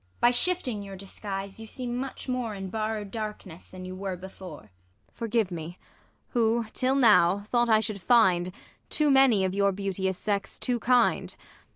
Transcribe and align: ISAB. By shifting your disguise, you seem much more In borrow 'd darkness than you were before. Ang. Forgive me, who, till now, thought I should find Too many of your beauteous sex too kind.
ISAB. 0.15 0.19
By 0.19 0.31
shifting 0.31 0.81
your 0.81 0.95
disguise, 0.95 1.59
you 1.59 1.67
seem 1.67 1.95
much 1.95 2.27
more 2.27 2.55
In 2.55 2.71
borrow 2.71 3.03
'd 3.03 3.11
darkness 3.11 3.69
than 3.69 3.85
you 3.85 3.95
were 3.95 4.17
before. 4.17 4.61
Ang. 4.63 4.69
Forgive 5.11 5.51
me, 5.51 5.77
who, 6.29 6.65
till 6.73 6.95
now, 6.95 7.43
thought 7.51 7.69
I 7.69 7.81
should 7.81 8.01
find 8.01 8.51
Too 8.89 9.11
many 9.11 9.45
of 9.45 9.53
your 9.53 9.71
beauteous 9.71 10.17
sex 10.17 10.57
too 10.57 10.79
kind. 10.79 11.35